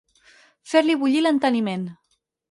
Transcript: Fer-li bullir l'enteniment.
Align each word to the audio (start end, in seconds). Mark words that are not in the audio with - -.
Fer-li 0.71 0.95
bullir 1.03 1.21
l'enteniment. 1.25 1.85